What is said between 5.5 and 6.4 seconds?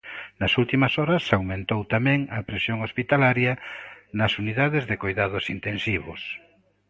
intensivos.